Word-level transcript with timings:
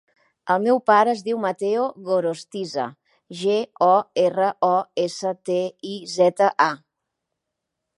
El 0.53 0.61
meu 0.61 0.79
pare 0.91 1.11
es 1.17 1.21
diu 1.27 1.41
Matteo 1.43 1.83
Gorostiza: 2.07 2.87
ge, 3.43 3.61
o, 3.91 3.93
erra, 4.25 4.51
o, 4.73 4.75
essa, 5.07 5.39
te, 5.51 5.63
i, 5.95 5.97
zeta, 6.19 6.55
a. 6.73 6.73